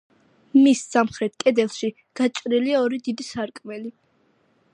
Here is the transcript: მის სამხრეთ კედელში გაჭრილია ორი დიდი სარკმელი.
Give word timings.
მის 0.59 0.79
სამხრეთ 0.95 1.35
კედელში 1.45 1.91
გაჭრილია 2.21 2.83
ორი 2.87 3.03
დიდი 3.11 3.31
სარკმელი. 3.33 3.95